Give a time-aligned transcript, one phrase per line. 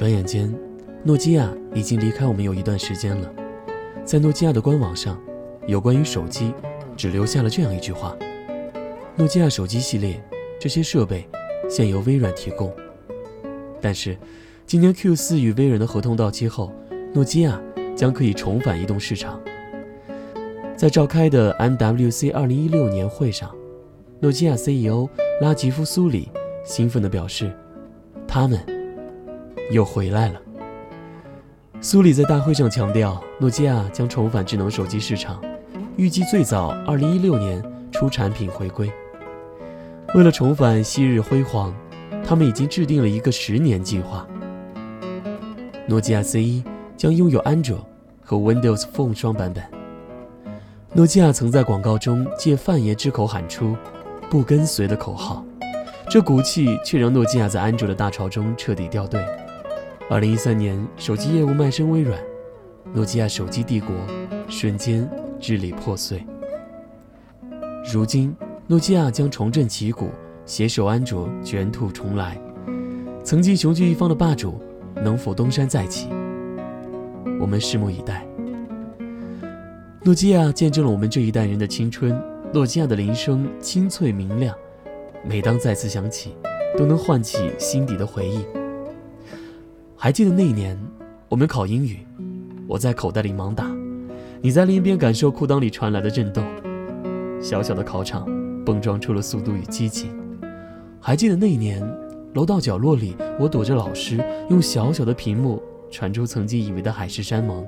[0.00, 0.50] 转眼间，
[1.04, 3.30] 诺基亚已经离开我们有一段时间了。
[4.02, 5.20] 在诺基亚的官网上，
[5.66, 6.54] 有关于手机，
[6.96, 8.16] 只留下了这样一句话：
[9.14, 10.18] 诺基亚手机系列
[10.58, 11.28] 这些设备
[11.68, 12.74] 现由微软提供。
[13.78, 14.16] 但是，
[14.64, 16.72] 今年 Q4 与微软的合同到期后，
[17.12, 17.60] 诺基亚
[17.94, 19.38] 将可以重返移动市场。
[20.78, 23.54] 在召开的 MWC 2016年会上，
[24.18, 25.06] 诺基亚 CEO
[25.42, 26.30] 拉吉夫·苏里
[26.64, 27.54] 兴奋地表示
[28.26, 28.58] ：“他们
[29.70, 30.40] 又回来了。”
[31.80, 35.40] 苏里在大会上强调，诺基亚将重返智能手机市场，
[35.96, 38.92] 预计最早2016年出产品回归。
[40.14, 41.74] 为了重返昔日辉煌，
[42.26, 44.26] 他们已经制定了一个十年计划。
[45.86, 46.62] 诺基亚 C1
[46.96, 47.78] 将拥有安卓
[48.22, 49.64] 和 Windows Phone 双版本。
[50.92, 53.76] 诺基亚曾在广告中借范爷之口喊出
[54.28, 55.44] “不跟随”的口号，
[56.10, 59.24] 这骨气却让诺基亚在安卓的大潮中彻底掉队。
[60.10, 62.20] 二零一三年，手机业务卖身微软，
[62.92, 63.94] 诺基亚手机帝国
[64.48, 65.08] 瞬间
[65.38, 66.26] 支离破碎。
[67.92, 68.34] 如今，
[68.66, 70.08] 诺基亚将重振旗鼓，
[70.44, 72.36] 携手安卓卷土重来。
[73.22, 74.60] 曾经雄踞一方的霸主，
[74.96, 76.08] 能否东山再起？
[77.40, 78.26] 我们拭目以待。
[80.02, 82.20] 诺基亚见证了我们这一代人的青春。
[82.52, 84.56] 诺基亚的铃声清脆明亮，
[85.24, 86.34] 每当再次响起，
[86.76, 88.44] 都能唤起心底的回忆。
[90.02, 90.80] 还记得那一年，
[91.28, 91.98] 我们考英语，
[92.66, 93.70] 我在口袋里盲打，
[94.40, 96.42] 你在另一边感受裤裆里传来的震动。
[97.38, 98.24] 小小的考场，
[98.64, 100.10] 蹦撞出了速度与激情。
[101.02, 101.86] 还记得那一年，
[102.32, 104.16] 楼道角落里，我躲着老师，
[104.48, 107.62] 用小小的屏幕传出曾经以为的海誓山盟。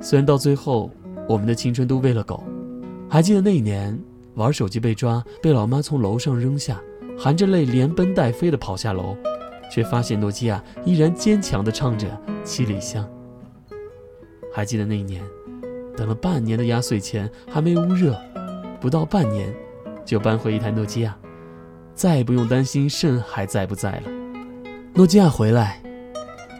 [0.00, 0.88] 虽然到最后。
[1.28, 2.42] 我们的青春都喂了狗，
[3.08, 3.96] 还记得那一年
[4.34, 6.80] 玩手机被抓，被老妈从楼上扔下，
[7.16, 9.16] 含着泪连奔带飞的跑下楼，
[9.70, 12.08] 却发现诺基亚依然坚强地唱着
[12.42, 13.04] 《七里香》。
[14.52, 15.22] 还记得那一年，
[15.96, 18.20] 等了半年的压岁钱还没捂热，
[18.80, 19.54] 不到半年
[20.04, 21.16] 就搬回一台诺基亚，
[21.94, 24.02] 再也不用担心肾还在不在了。
[24.92, 25.80] 诺基亚回来，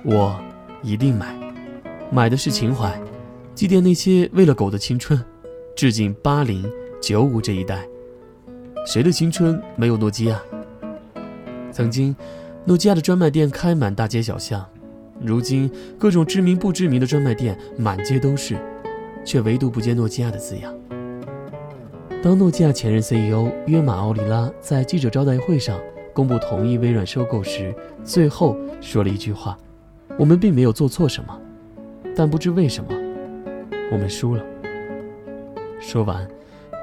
[0.05, 0.41] 我
[0.83, 1.35] 一定买，
[2.13, 2.97] 买的是情怀。
[3.53, 5.21] 祭奠那些为了狗的青春，
[5.75, 6.65] 致敬八零
[7.03, 7.85] 九五这一代。
[8.87, 10.41] 谁的青春没有诺基亚？
[11.73, 12.15] 曾经，
[12.67, 14.65] 诺基亚的专卖店开满大街小巷，
[15.21, 18.57] 如今各种知名不知名的专卖店满街都是，
[19.25, 20.73] 却唯独不见诺基亚的字样。
[22.23, 25.81] 当诺基亚前任 CEO 约马奥里拉在记者招待会上
[26.13, 29.57] 公布同意微软收购时，最后说了一句话
[30.19, 31.41] ：“我们并没有做错什么，
[32.15, 32.91] 但不知为什么。”
[33.91, 34.45] 我们输了。
[35.81, 36.29] 说完，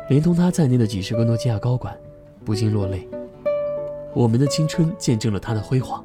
[0.09, 1.95] 连同他在内的几十个诺基亚高管
[2.43, 3.07] 不禁落泪。
[4.17, 6.03] 我们的青春见证了他的辉煌，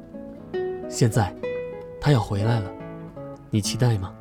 [0.87, 1.35] 现在
[1.99, 2.71] 他要回来了，
[3.49, 4.13] 你期待吗？